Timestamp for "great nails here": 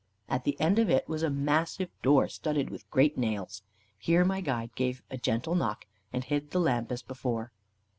2.89-4.25